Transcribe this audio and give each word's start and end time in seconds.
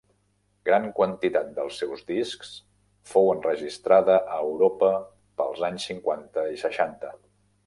Gran 0.67 0.85
quantitat 0.99 1.51
dels 1.59 1.77
seus 1.81 2.01
discs 2.07 2.55
fou 3.11 3.29
enregistrada 3.35 4.17
a 4.37 4.41
Europa 4.47 4.91
pels 5.43 5.63
anys 5.69 5.87
cinquanta 5.93 6.49
i 6.57 6.61
seixanta. 6.65 7.15